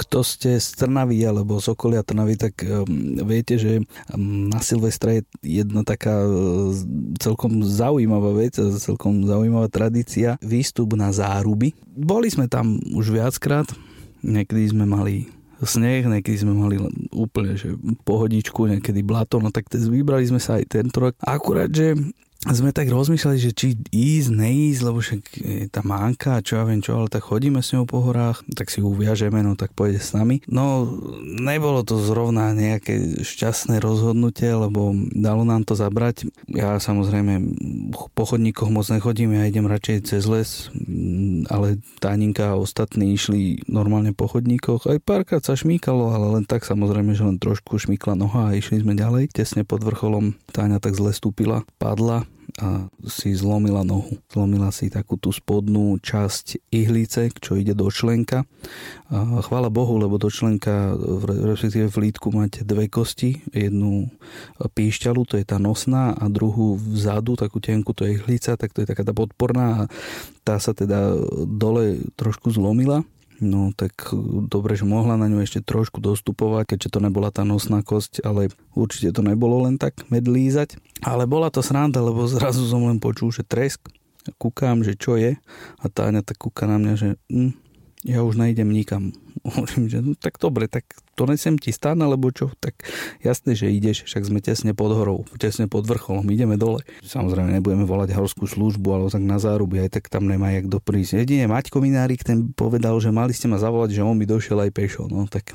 Kto 0.00 0.24
ste 0.24 0.56
z 0.56 0.80
Trnavy 0.80 1.20
alebo 1.28 1.60
z 1.60 1.76
okolia 1.76 2.00
Trnavy, 2.00 2.40
tak 2.40 2.64
um, 2.64 3.20
viete, 3.28 3.60
že 3.60 3.84
um, 4.08 4.48
na 4.48 4.64
Silvestra 4.64 5.20
je 5.20 5.22
jedna 5.44 5.84
taká 5.84 6.24
uh, 6.24 6.72
celkom 7.20 7.60
zaujímavá 7.60 8.32
vec, 8.32 8.56
celkom 8.56 9.28
zaujímavá 9.28 9.68
tradícia, 9.68 10.40
výstup 10.40 10.96
na 10.96 11.12
záruby. 11.12 11.76
Boli 11.84 12.32
sme 12.32 12.48
tam 12.48 12.80
už 12.96 13.12
viackrát, 13.12 13.68
niekedy 14.24 14.72
sme 14.72 14.88
mali 14.88 15.28
sneh, 15.60 16.08
niekedy 16.08 16.40
sme 16.40 16.56
mali 16.56 16.80
úplne 17.12 17.52
že 17.52 17.76
pohodičku, 18.08 18.64
niekedy 18.64 19.04
blato, 19.04 19.36
no 19.44 19.52
tak 19.52 19.68
vybrali 19.68 20.24
sme 20.24 20.40
sa 20.40 20.56
aj 20.56 20.64
tento 20.72 21.04
rok. 21.04 21.12
Akurát, 21.20 21.68
že 21.68 21.92
sme 22.48 22.72
tak 22.72 22.88
rozmýšľali, 22.88 23.36
že 23.36 23.52
či 23.52 23.76
ísť, 23.92 24.32
neísť, 24.32 24.80
lebo 24.80 25.04
však 25.04 25.22
je 25.36 25.68
tá 25.68 25.84
mánka, 25.84 26.40
čo 26.40 26.56
ja 26.56 26.64
viem 26.64 26.80
čo, 26.80 26.96
ale 26.96 27.12
tak 27.12 27.20
chodíme 27.20 27.60
s 27.60 27.76
ňou 27.76 27.84
po 27.84 28.00
horách, 28.00 28.40
tak 28.56 28.72
si 28.72 28.80
ju 28.80 28.88
uviažeme, 28.88 29.44
no 29.44 29.60
tak 29.60 29.76
pôjde 29.76 30.00
s 30.00 30.16
nami. 30.16 30.40
No, 30.48 30.88
nebolo 31.20 31.84
to 31.84 32.00
zrovna 32.00 32.56
nejaké 32.56 33.20
šťastné 33.20 33.84
rozhodnutie, 33.84 34.48
lebo 34.56 34.96
dalo 35.12 35.44
nám 35.44 35.68
to 35.68 35.76
zabrať. 35.76 36.32
Ja 36.48 36.80
samozrejme 36.80 37.44
po 38.16 38.24
chodníkoch 38.24 38.72
moc 38.72 38.88
nechodím, 38.88 39.36
ja 39.36 39.44
idem 39.44 39.68
radšej 39.68 40.08
cez 40.08 40.24
les, 40.24 40.72
ale 41.52 41.76
Táninka 42.00 42.56
a 42.56 42.60
ostatní 42.60 43.20
išli 43.20 43.68
normálne 43.68 44.16
po 44.16 44.24
chodníkoch. 44.32 44.88
Aj 44.88 44.96
párkrát 44.96 45.44
sa 45.44 45.52
šmíkalo, 45.52 46.08
ale 46.08 46.40
len 46.40 46.44
tak 46.48 46.64
samozrejme, 46.64 47.12
že 47.12 47.28
len 47.28 47.36
trošku 47.36 47.76
šmíkla 47.76 48.16
noha 48.16 48.48
a 48.48 48.56
išli 48.56 48.80
sme 48.80 48.96
ďalej. 48.96 49.28
Tesne 49.36 49.68
pod 49.68 49.84
vrcholom 49.84 50.40
Táňa 50.56 50.80
tak 50.80 50.96
zle 50.96 51.12
stúpila, 51.12 51.68
padla 51.76 52.29
a 52.58 52.90
si 53.06 53.30
zlomila 53.36 53.86
nohu. 53.86 54.18
Zlomila 54.32 54.74
si 54.74 54.90
takú 54.90 55.14
tú 55.14 55.30
spodnú 55.30 56.00
časť 56.02 56.72
ihlice, 56.74 57.30
čo 57.38 57.54
ide 57.54 57.76
do 57.76 57.86
členka. 57.92 58.42
A 59.10 59.42
chvála 59.44 59.70
Bohu, 59.70 60.00
lebo 60.00 60.18
do 60.18 60.26
členka, 60.26 60.94
respektíve 61.26 61.86
v 61.92 62.10
lítku 62.10 62.34
máte 62.34 62.66
dve 62.66 62.90
kosti. 62.90 63.38
Jednu 63.54 64.10
píšťalu, 64.58 65.22
to 65.28 65.34
je 65.38 65.46
tá 65.46 65.62
nosná 65.62 66.16
a 66.16 66.26
druhú 66.26 66.74
vzadu, 66.74 67.38
takú 67.38 67.62
tenku, 67.62 67.94
to 67.94 68.08
je 68.08 68.18
ihlica, 68.18 68.58
tak 68.58 68.74
to 68.74 68.82
je 68.82 68.90
taká 68.90 69.06
tá 69.06 69.14
podporná 69.14 69.86
a 69.86 69.88
tá 70.42 70.58
sa 70.58 70.74
teda 70.74 71.14
dole 71.46 72.02
trošku 72.18 72.50
zlomila 72.50 73.04
No 73.40 73.72
tak 73.72 74.12
dobre, 74.52 74.76
že 74.76 74.84
mohla 74.84 75.16
na 75.16 75.24
ňu 75.24 75.40
ešte 75.40 75.64
trošku 75.64 75.96
dostupovať, 76.04 76.76
keďže 76.76 76.92
to 76.92 76.98
nebola 77.00 77.32
tá 77.32 77.40
nosná 77.40 77.80
kosť, 77.80 78.20
ale 78.20 78.52
určite 78.76 79.16
to 79.16 79.24
nebolo 79.24 79.64
len 79.64 79.80
tak 79.80 79.96
medlízať. 80.12 80.76
Ale 81.00 81.24
bola 81.24 81.48
to 81.48 81.64
sranda, 81.64 82.04
lebo 82.04 82.28
zrazu 82.28 82.68
som 82.68 82.84
len 82.84 83.00
počul, 83.00 83.32
že 83.32 83.40
tresk. 83.40 83.88
Kúkam, 84.36 84.84
že 84.84 85.00
čo 85.00 85.16
je 85.16 85.40
a 85.80 85.84
Táňa 85.88 86.20
tak 86.20 86.36
kúka 86.36 86.68
na 86.68 86.76
mňa, 86.76 86.94
že 87.00 87.08
hm, 87.32 87.56
ja 88.04 88.24
už 88.24 88.40
nejdem 88.40 88.72
nikam. 88.72 89.12
Hovorím, 89.44 89.88
že 89.92 89.98
no 90.00 90.16
tak 90.16 90.40
dobre, 90.40 90.68
tak 90.68 90.88
to 91.16 91.28
nesem 91.28 91.60
ti 91.60 91.68
stan, 91.72 92.00
alebo 92.00 92.32
čo? 92.32 92.48
Tak 92.60 92.80
jasné, 93.20 93.52
že 93.52 93.68
ideš, 93.68 94.08
však 94.08 94.24
sme 94.24 94.40
tesne 94.40 94.72
pod 94.72 94.96
horou, 94.96 95.28
tesne 95.36 95.68
pod 95.68 95.84
vrcholom, 95.84 96.24
ideme 96.32 96.56
dole. 96.56 96.80
Samozrejme 97.04 97.60
nebudeme 97.60 97.84
volať 97.84 98.16
horskú 98.16 98.48
službu, 98.48 98.88
alebo 98.88 99.08
tak 99.12 99.24
na 99.24 99.36
záruby, 99.36 99.84
aj 99.84 100.00
tak 100.00 100.08
tam 100.08 100.24
nemá 100.24 100.52
jak 100.56 100.68
doprísť. 100.68 101.24
Jedine 101.24 101.44
Maťko 101.48 101.80
Minárik 101.84 102.24
ten 102.24 102.52
povedal, 102.56 102.96
že 103.04 103.12
mali 103.12 103.36
ste 103.36 103.52
ma 103.52 103.60
zavolať, 103.60 104.00
že 104.00 104.04
on 104.04 104.16
by 104.16 104.24
došiel 104.24 104.60
aj 104.64 104.70
pešo. 104.72 105.04
No 105.08 105.28
tak 105.28 105.52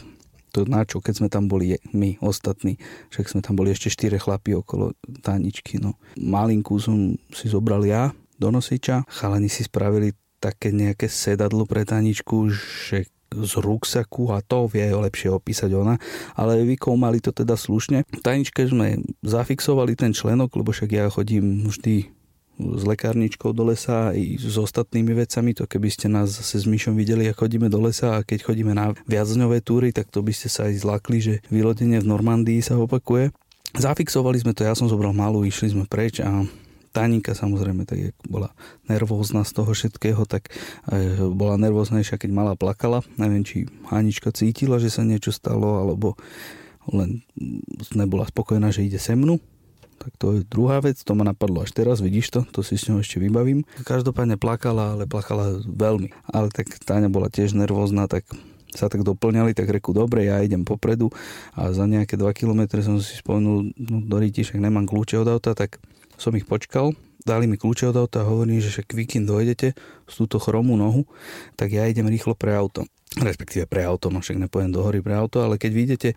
to 0.55 0.63
na 0.63 0.87
čo, 0.87 1.03
keď 1.03 1.13
sme 1.19 1.27
tam 1.27 1.51
boli 1.51 1.75
my 1.91 2.15
ostatní, 2.23 2.79
však 3.11 3.27
sme 3.27 3.41
tam 3.43 3.59
boli 3.59 3.75
ešte 3.75 3.91
štyre 3.91 4.15
chlapy 4.15 4.55
okolo 4.55 4.95
táničky. 5.19 5.83
No. 5.83 5.99
Malinku 6.15 6.79
som 6.79 7.19
si 7.35 7.51
zobral 7.51 7.83
ja 7.83 8.15
do 8.39 8.47
nosiča, 8.55 9.03
chalani 9.11 9.51
si 9.51 9.67
spravili 9.67 10.15
také 10.45 10.69
nejaké 10.69 11.09
sedadlo 11.09 11.65
pre 11.65 11.81
Taničku, 11.81 12.53
že 12.53 13.09
z 13.33 13.53
ruksaku 13.59 14.31
a 14.31 14.39
to 14.39 14.69
vie 14.69 14.85
lepšie 14.93 15.33
opísať 15.33 15.73
ona, 15.75 15.97
ale 16.37 16.61
mali 16.95 17.19
to 17.19 17.35
teda 17.35 17.57
slušne. 17.57 18.07
Tajničke 18.23 18.63
sme 18.63 19.01
zafixovali 19.25 19.97
ten 19.97 20.13
členok, 20.13 20.55
lebo 20.55 20.71
však 20.71 20.89
ja 20.93 21.09
chodím 21.09 21.67
vždy 21.67 22.13
s 22.55 22.83
lekárničkou 22.87 23.51
do 23.51 23.67
lesa 23.67 24.15
i 24.15 24.39
s 24.39 24.55
ostatnými 24.55 25.11
vecami, 25.11 25.51
to 25.51 25.67
keby 25.67 25.91
ste 25.91 26.07
nás 26.07 26.39
zase 26.39 26.63
s 26.63 26.65
Myšom 26.69 26.95
videli, 26.95 27.27
ako 27.27 27.51
chodíme 27.51 27.67
do 27.67 27.83
lesa 27.83 28.15
a 28.15 28.23
keď 28.23 28.47
chodíme 28.47 28.71
na 28.71 28.95
viacdňové 29.11 29.59
túry, 29.59 29.91
tak 29.91 30.07
to 30.07 30.23
by 30.23 30.31
ste 30.31 30.47
sa 30.47 30.71
aj 30.71 30.79
zlakli, 30.79 31.19
že 31.19 31.33
vylodenie 31.51 31.99
v 31.99 32.07
Normandii 32.07 32.63
sa 32.63 32.79
opakuje. 32.79 33.35
Zafixovali 33.75 34.39
sme 34.39 34.55
to, 34.55 34.63
ja 34.63 34.71
som 34.71 34.87
zobral 34.87 35.11
malú, 35.11 35.43
išli 35.43 35.75
sme 35.75 35.83
preč 35.83 36.23
a 36.23 36.47
Taninka 36.95 37.35
samozrejme, 37.35 37.83
tak 37.83 37.99
jak 37.99 38.15
bola 38.23 38.55
nervózna 38.87 39.43
z 39.43 39.51
toho 39.51 39.75
všetkého, 39.75 40.23
tak 40.23 40.47
e, 40.87 41.19
bola 41.27 41.59
nervóznejšia, 41.59 42.15
keď 42.15 42.31
mala 42.31 42.53
plakala. 42.55 43.03
Neviem, 43.19 43.43
či 43.43 43.67
Hanička 43.91 44.31
cítila, 44.31 44.79
že 44.79 44.87
sa 44.87 45.03
niečo 45.03 45.35
stalo, 45.35 45.83
alebo 45.83 46.15
len 46.87 47.27
nebola 47.91 48.23
spokojná, 48.23 48.71
že 48.71 48.87
ide 48.87 49.01
se 49.01 49.11
mnu. 49.11 49.43
Tak 49.99 50.11
to 50.15 50.39
je 50.39 50.47
druhá 50.47 50.79
vec, 50.79 51.01
to 51.01 51.11
ma 51.15 51.23
napadlo 51.27 51.63
až 51.63 51.71
teraz, 51.71 52.03
vidíš 52.03 52.31
to, 52.31 52.39
to 52.51 52.59
si 52.63 52.75
s 52.79 52.87
ňou 52.91 53.03
ešte 53.03 53.19
vybavím. 53.19 53.67
Každopádne 53.83 54.39
plakala, 54.39 54.95
ale 54.95 55.07
plakala 55.07 55.59
veľmi. 55.65 56.11
Ale 56.31 56.51
tak 56.51 56.71
Táňa 56.83 57.11
bola 57.11 57.31
tiež 57.31 57.55
nervózna, 57.55 58.07
tak 58.07 58.27
sa 58.75 58.91
tak 58.91 59.01
doplňali, 59.01 59.55
tak 59.55 59.71
reku, 59.71 59.95
dobre, 59.95 60.27
ja 60.27 60.39
idem 60.43 60.67
popredu. 60.67 61.09
A 61.55 61.71
za 61.71 61.87
nejaké 61.89 62.19
2 62.19 62.31
km 62.35 62.67
som 62.83 62.99
si 62.99 63.17
spomenul, 63.17 63.71
no 63.75 63.97
do 64.03 64.17
však 64.19 64.59
nemám 64.59 64.85
kľúče 64.85 65.19
od 65.23 65.27
auta, 65.27 65.55
tak 65.55 65.79
som 66.15 66.31
ich 66.35 66.47
počkal, 66.47 66.95
dali 67.25 67.49
mi 67.49 67.59
kľúče 67.59 67.91
od 67.91 67.97
auta 68.07 68.23
a 68.23 68.29
hovorím, 68.29 68.63
že 68.63 68.71
však 68.71 68.93
kým 68.93 69.25
dojdete 69.25 69.75
z 70.05 70.13
túto 70.13 70.37
chromú 70.39 70.79
nohu, 70.79 71.03
tak 71.59 71.73
ja 71.73 71.89
idem 71.89 72.07
rýchlo 72.07 72.37
pre 72.37 72.55
auto 72.55 72.87
respektíve 73.15 73.65
pre 73.65 73.87
auto, 73.87 74.11
no 74.11 74.19
však 74.19 74.47
nepojem 74.47 74.71
do 74.75 74.83
hory 74.83 74.99
pre 74.99 75.15
auto, 75.15 75.39
ale 75.43 75.55
keď 75.55 75.71
vidíte, 75.71 76.09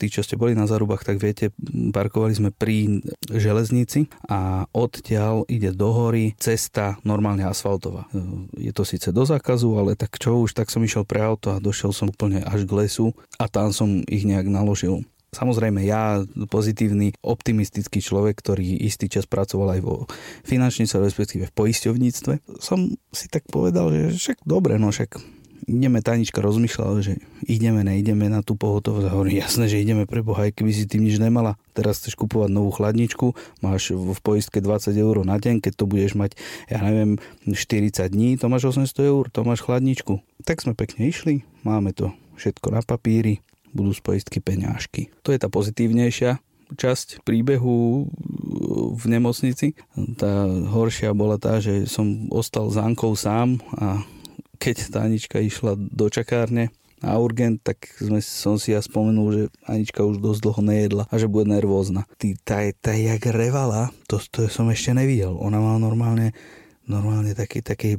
tí, 0.00 0.06
čo 0.08 0.24
ste 0.24 0.40
boli 0.40 0.56
na 0.56 0.64
Zarubách, 0.64 1.04
tak 1.04 1.20
viete, 1.20 1.52
parkovali 1.92 2.32
sme 2.32 2.50
pri 2.52 3.04
železnici 3.28 4.08
a 4.30 4.64
odtiaľ 4.72 5.44
ide 5.52 5.76
do 5.76 5.92
hory 5.92 6.32
cesta 6.40 6.96
normálne 7.04 7.44
asfaltová. 7.44 8.08
Je 8.56 8.72
to 8.72 8.88
síce 8.88 9.12
do 9.12 9.24
zákazu, 9.28 9.76
ale 9.76 9.98
tak 9.98 10.16
čo 10.16 10.40
už, 10.40 10.56
tak 10.56 10.72
som 10.72 10.80
išiel 10.80 11.04
pre 11.04 11.20
auto 11.20 11.52
a 11.52 11.62
došiel 11.62 11.92
som 11.92 12.08
úplne 12.08 12.40
až 12.40 12.64
k 12.64 12.72
lesu 12.72 13.12
a 13.36 13.48
tam 13.50 13.74
som 13.74 14.00
ich 14.08 14.24
nejak 14.24 14.48
naložil. 14.48 15.04
Samozrejme, 15.36 15.84
ja, 15.84 16.24
pozitívny, 16.48 17.12
optimistický 17.20 18.00
človek, 18.00 18.40
ktorý 18.40 18.80
istý 18.88 19.04
čas 19.10 19.28
pracoval 19.28 19.76
aj 19.76 19.80
vo 19.84 20.08
finančnice, 20.48 20.96
respektíve 20.96 21.52
v 21.52 21.56
poisťovníctve, 21.60 22.56
som 22.56 22.96
si 23.12 23.26
tak 23.28 23.44
povedal, 23.52 23.92
že 23.92 24.16
však 24.16 24.48
dobre, 24.48 24.80
no 24.80 24.88
však 24.88 25.20
ideme, 25.64 26.04
Tanička 26.04 26.44
rozmýšľala, 26.44 27.00
že 27.00 27.16
ideme, 27.48 27.80
neideme 27.80 28.28
na 28.28 28.44
tú 28.44 28.54
pohotovosť. 28.54 29.08
A 29.08 29.16
jasné, 29.32 29.64
že 29.72 29.80
ideme 29.80 30.04
pre 30.04 30.20
Boha, 30.20 30.44
aj 30.44 30.60
keby 30.60 30.70
si 30.76 30.84
tým 30.84 31.08
nič 31.08 31.16
nemala. 31.16 31.56
Teraz 31.72 32.04
chceš 32.04 32.20
kupovať 32.20 32.52
novú 32.52 32.68
chladničku, 32.76 33.32
máš 33.64 33.96
v 33.96 34.18
poistke 34.20 34.60
20 34.60 34.92
eur 34.96 35.16
na 35.24 35.40
deň, 35.40 35.64
keď 35.64 35.72
to 35.76 35.84
budeš 35.88 36.12
mať, 36.16 36.36
ja 36.68 36.80
neviem, 36.84 37.16
40 37.48 37.96
dní, 38.12 38.36
to 38.36 38.52
máš 38.52 38.76
800 38.76 38.92
eur, 39.08 39.24
to 39.32 39.40
máš 39.42 39.64
chladničku. 39.64 40.20
Tak 40.44 40.60
sme 40.60 40.76
pekne 40.76 41.08
išli, 41.08 41.42
máme 41.64 41.96
to 41.96 42.12
všetko 42.36 42.72
na 42.72 42.80
papíri, 42.84 43.40
budú 43.72 43.92
z 43.96 44.00
poistky 44.00 44.38
peňažky. 44.44 45.08
To 45.24 45.32
je 45.32 45.38
tá 45.40 45.48
pozitívnejšia 45.48 46.40
časť 46.74 47.22
príbehu 47.22 48.10
v 48.98 49.04
nemocnici. 49.06 49.78
Tá 50.18 50.50
horšia 50.50 51.14
bola 51.14 51.38
tá, 51.38 51.62
že 51.62 51.86
som 51.86 52.26
ostal 52.34 52.74
s 52.74 52.78
sám 53.22 53.62
a 53.78 54.02
keď 54.56 54.90
tá 54.90 55.04
Anička 55.04 55.38
išla 55.38 55.76
do 55.76 56.06
čakárne 56.08 56.72
na 57.04 57.20
urgent, 57.20 57.60
tak 57.60 57.92
sme, 58.00 58.24
som 58.24 58.56
si 58.56 58.72
ja 58.72 58.80
spomenul, 58.80 59.28
že 59.30 59.42
Anička 59.68 60.00
už 60.02 60.18
dosť 60.18 60.40
dlho 60.42 60.62
nejedla 60.64 61.04
a 61.06 61.14
že 61.20 61.28
bude 61.28 61.52
nervózna. 61.52 62.08
Ty, 62.16 62.34
tá, 62.40 62.58
tá 62.80 62.96
jak 62.96 63.28
revala, 63.28 63.92
to, 64.08 64.16
to 64.32 64.48
som 64.48 64.72
ešte 64.72 64.96
nevidel. 64.96 65.36
Ona 65.36 65.60
má 65.60 65.76
normálne 65.76 66.32
normálne 66.86 67.34
také, 67.34 67.60
také 67.60 67.98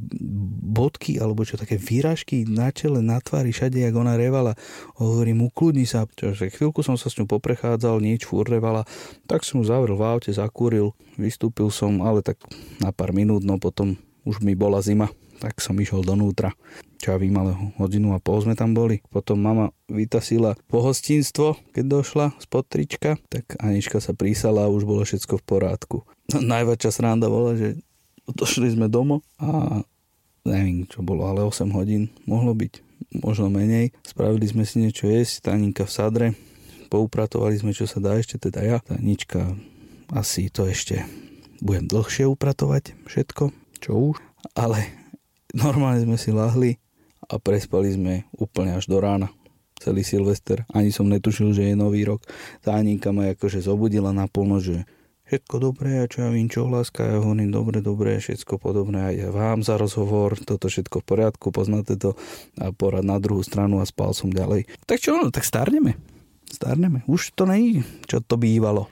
bodky 0.63 1.19
alebo 1.19 1.43
čo, 1.43 1.59
také 1.59 1.75
výražky 1.75 2.47
na 2.47 2.71
čele, 2.71 3.03
na 3.03 3.19
tvári, 3.19 3.51
všade, 3.51 3.83
jak 3.83 3.91
ona 3.93 4.15
revala. 4.15 4.55
Hovorím, 4.95 5.51
ukludni 5.51 5.83
sa. 5.83 6.07
Čože 6.07 6.47
chvíľku 6.49 6.81
som 6.81 6.95
sa 6.95 7.11
s 7.11 7.19
ňou 7.19 7.27
poprechádzal, 7.27 7.99
nič, 7.99 8.23
fúr 8.23 8.47
revala. 8.47 8.87
Tak 9.27 9.43
som 9.43 9.59
ju 9.59 9.67
zavrel 9.67 9.99
v 9.99 10.07
aute, 10.07 10.31
zakúril, 10.31 10.95
vystúpil 11.19 11.67
som, 11.67 11.99
ale 11.99 12.23
tak 12.23 12.39
na 12.79 12.95
pár 12.95 13.11
minút, 13.11 13.43
no 13.43 13.59
potom 13.59 13.99
už 14.27 14.43
mi 14.43 14.59
bola 14.59 14.83
zima, 14.83 15.07
tak 15.39 15.63
som 15.63 15.79
išiel 15.79 16.03
donútra. 16.03 16.51
Čo 16.97 17.13
ja 17.13 17.17
vím, 17.21 17.37
ale 17.37 17.53
hodinu 17.77 18.11
a 18.11 18.19
pol 18.19 18.41
sme 18.41 18.57
tam 18.57 18.73
boli. 18.73 18.99
Potom 19.07 19.39
mama 19.39 19.71
vytasila 19.87 20.57
pohostinstvo, 20.67 21.55
keď 21.71 21.85
došla 21.85 22.25
z 22.41 22.45
trička, 22.67 23.11
tak 23.31 23.55
Anička 23.61 24.01
sa 24.01 24.11
prísala 24.17 24.65
a 24.65 24.73
už 24.73 24.83
bolo 24.83 25.05
všetko 25.05 25.39
v 25.39 25.45
porádku. 25.45 25.97
No, 26.33 26.41
najväčšia 26.41 26.91
sranda 26.91 27.29
bola, 27.29 27.55
že 27.55 27.79
došli 28.27 28.75
sme 28.75 28.91
domov 28.91 29.23
a 29.39 29.79
neviem, 30.43 30.89
čo 30.89 31.05
bolo, 31.05 31.29
ale 31.29 31.45
8 31.45 31.69
hodín 31.71 32.09
mohlo 32.25 32.51
byť, 32.57 32.73
možno 33.23 33.47
menej. 33.47 33.93
Spravili 34.03 34.49
sme 34.49 34.65
si 34.65 34.81
niečo 34.81 35.07
jesť, 35.07 35.53
Taninka 35.53 35.85
v 35.85 35.93
sadre, 35.93 36.27
poupratovali 36.89 37.55
sme, 37.61 37.71
čo 37.77 37.85
sa 37.85 38.01
dá 38.01 38.17
ešte, 38.17 38.41
teda 38.41 38.65
ja. 38.65 38.77
Tanička 38.83 39.53
asi 40.11 40.49
to 40.49 40.65
ešte 40.65 41.05
budem 41.59 41.89
dlhšie 41.89 42.25
upratovať 42.29 42.95
všetko, 43.09 43.49
čo 43.79 44.13
už, 44.13 44.17
ale 44.57 44.91
normálne 45.53 46.03
sme 46.03 46.17
si 46.19 46.29
lahli 46.33 46.77
a 47.27 47.37
prespali 47.41 47.93
sme 47.93 48.13
úplne 48.37 48.77
až 48.77 48.87
do 48.87 48.99
rána 49.01 49.31
celý 49.77 50.01
Silvester. 50.01 50.65
Ani 50.73 50.89
som 50.89 51.05
netušil, 51.05 51.53
že 51.53 51.69
je 51.69 51.75
nový 51.77 52.01
rok. 52.03 52.25
Tá 52.65 52.75
Aninka 52.77 53.13
ma 53.13 53.29
akože 53.29 53.61
zobudila 53.61 54.09
na 54.09 54.25
polno, 54.25 54.57
že 54.57 54.89
všetko 55.27 55.55
dobré 55.59 56.01
a 56.01 56.09
čo 56.09 56.23
ja 56.23 56.29
vím, 56.31 56.47
čo 56.47 56.65
hláska, 56.65 57.03
ja 57.03 57.19
hovorím 57.19 57.51
dobre, 57.51 57.83
dobre, 57.83 58.15
všetko 58.17 58.63
podobné 58.63 59.11
aj 59.11 59.15
ja 59.27 59.29
vám 59.29 59.59
za 59.59 59.75
rozhovor, 59.75 60.39
toto 60.39 60.71
všetko 60.71 61.03
v 61.03 61.05
poriadku, 61.05 61.51
poznáte 61.51 61.99
to 61.99 62.15
a 62.55 62.71
porad 62.71 63.03
na 63.03 63.19
druhú 63.19 63.43
stranu 63.43 63.83
a 63.83 63.85
spal 63.85 64.15
som 64.15 64.31
ďalej. 64.31 64.71
Tak 64.87 65.03
čo, 65.03 65.19
no, 65.19 65.27
tak 65.27 65.43
starneme. 65.43 65.99
Starneme. 66.47 67.03
Už 67.11 67.35
to 67.35 67.43
není, 67.43 67.83
čo 68.07 68.23
to 68.23 68.39
bývalo. 68.39 68.87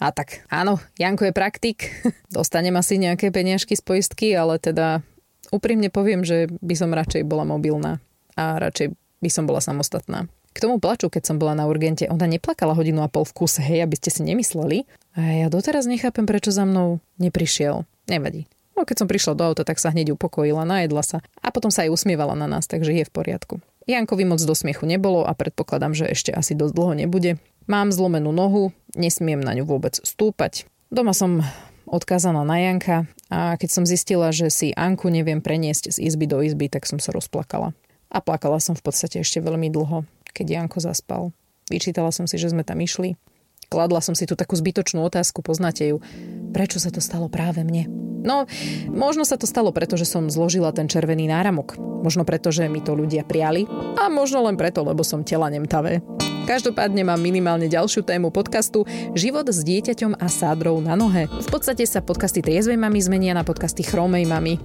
A 0.00 0.16
tak, 0.16 0.48
áno, 0.48 0.80
Janko 0.96 1.28
je 1.28 1.36
praktik. 1.36 1.92
Dostanem 2.32 2.72
asi 2.80 2.96
nejaké 2.96 3.28
peniažky 3.28 3.76
z 3.76 3.84
poistky, 3.84 4.32
ale 4.32 4.56
teda 4.56 5.04
úprimne 5.52 5.92
poviem, 5.92 6.24
že 6.24 6.48
by 6.64 6.74
som 6.74 6.96
radšej 6.96 7.28
bola 7.28 7.44
mobilná 7.44 8.00
a 8.32 8.56
radšej 8.56 8.96
by 9.20 9.30
som 9.30 9.44
bola 9.44 9.60
samostatná. 9.60 10.24
K 10.50 10.58
tomu 10.66 10.82
plaču, 10.82 11.12
keď 11.12 11.30
som 11.30 11.36
bola 11.38 11.54
na 11.54 11.68
urgente, 11.70 12.10
ona 12.10 12.26
neplakala 12.26 12.74
hodinu 12.74 13.06
a 13.06 13.12
pol 13.12 13.22
v 13.22 13.36
kuse, 13.44 13.62
hej, 13.62 13.86
aby 13.86 13.94
ste 13.94 14.10
si 14.10 14.26
nemysleli. 14.26 14.88
A 15.14 15.46
ja 15.46 15.48
doteraz 15.52 15.86
nechápem, 15.86 16.26
prečo 16.26 16.50
za 16.50 16.66
mnou 16.66 16.98
neprišiel. 17.22 17.86
Nevadí. 18.10 18.50
No, 18.74 18.88
keď 18.88 19.04
som 19.04 19.08
prišla 19.12 19.36
do 19.36 19.44
auta, 19.44 19.62
tak 19.62 19.76
sa 19.76 19.92
hneď 19.92 20.16
upokojila, 20.16 20.64
najedla 20.64 21.04
sa 21.04 21.18
a 21.44 21.52
potom 21.52 21.68
sa 21.68 21.84
aj 21.84 21.92
usmievala 21.92 22.32
na 22.32 22.48
nás, 22.48 22.64
takže 22.64 22.96
je 22.96 23.04
v 23.04 23.12
poriadku. 23.12 23.54
Jankovi 23.84 24.24
moc 24.24 24.40
do 24.40 24.54
smiechu 24.56 24.88
nebolo 24.88 25.26
a 25.26 25.36
predpokladám, 25.36 25.92
že 25.92 26.08
ešte 26.08 26.32
asi 26.32 26.56
dosť 26.56 26.72
dlho 26.72 26.94
nebude. 26.96 27.36
Mám 27.70 27.94
zlomenú 27.94 28.34
nohu, 28.34 28.74
nesmiem 28.98 29.38
na 29.38 29.54
ňu 29.54 29.62
vôbec 29.62 29.94
stúpať. 30.02 30.66
Doma 30.90 31.14
som 31.14 31.46
odkázaná 31.86 32.42
na 32.42 32.58
Janka 32.58 33.06
a 33.30 33.54
keď 33.54 33.70
som 33.70 33.86
zistila, 33.86 34.34
že 34.34 34.50
si 34.50 34.74
Anku 34.74 35.06
neviem 35.06 35.38
preniesť 35.38 35.94
z 35.94 36.02
izby 36.02 36.26
do 36.26 36.42
izby, 36.42 36.66
tak 36.66 36.82
som 36.82 36.98
sa 36.98 37.14
rozplakala. 37.14 37.70
A 38.10 38.18
plakala 38.18 38.58
som 38.58 38.74
v 38.74 38.82
podstate 38.82 39.22
ešte 39.22 39.38
veľmi 39.38 39.70
dlho, 39.70 40.02
keď 40.34 40.46
Janko 40.50 40.82
zaspal. 40.82 41.30
Vyčítala 41.70 42.10
som 42.10 42.26
si, 42.26 42.42
že 42.42 42.50
sme 42.50 42.66
tam 42.66 42.82
išli. 42.82 43.14
Kladla 43.70 44.02
som 44.02 44.18
si 44.18 44.26
tu 44.26 44.34
takú 44.34 44.58
zbytočnú 44.58 45.06
otázku, 45.06 45.38
poznáte 45.38 45.94
ju. 45.94 46.02
Prečo 46.50 46.82
sa 46.82 46.90
to 46.90 46.98
stalo 46.98 47.30
práve 47.30 47.62
mne? 47.62 47.86
No, 48.26 48.50
možno 48.90 49.22
sa 49.22 49.38
to 49.38 49.46
stalo 49.46 49.70
preto, 49.70 49.94
že 49.94 50.10
som 50.10 50.26
zložila 50.26 50.74
ten 50.74 50.90
červený 50.90 51.30
náramok. 51.30 51.78
Možno 51.78 52.26
preto, 52.26 52.50
že 52.50 52.66
mi 52.66 52.82
to 52.82 52.98
ľudia 52.98 53.22
priali. 53.22 53.70
A 53.94 54.10
možno 54.10 54.42
len 54.42 54.58
preto, 54.58 54.82
lebo 54.82 55.06
som 55.06 55.22
tela 55.22 55.46
nemtavé. 55.46 56.02
Každopádne 56.50 57.06
mám 57.06 57.22
minimálne 57.22 57.70
ďalšiu 57.70 58.02
tému 58.02 58.34
podcastu 58.34 58.82
Život 59.14 59.46
s 59.46 59.62
dieťaťom 59.62 60.18
a 60.18 60.26
sádrou 60.26 60.82
na 60.82 60.98
nohe. 60.98 61.30
V 61.30 61.46
podstate 61.46 61.86
sa 61.86 62.02
podcasty 62.02 62.42
Triezvej 62.42 62.74
mami 62.74 62.98
zmenia 62.98 63.38
na 63.38 63.46
podcasty 63.46 63.86
Chromej 63.86 64.26
mami. 64.26 64.58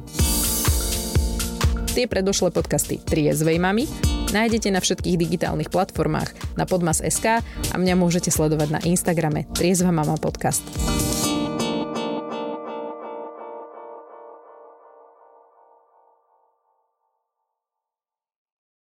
Tie 1.94 2.10
predošlé 2.10 2.50
podcasty 2.50 2.98
Triezvej 2.98 3.62
mami 3.62 3.86
nájdete 4.34 4.74
na 4.74 4.82
všetkých 4.82 5.30
digitálnych 5.30 5.70
platformách 5.70 6.58
na 6.58 6.66
podmas.sk 6.66 7.46
a 7.46 7.76
mňa 7.78 7.94
môžete 7.94 8.34
sledovať 8.34 8.70
na 8.74 8.80
Instagrame 8.82 9.46
Triezva 9.54 9.94
mama 9.94 10.18
podcast. 10.18 10.66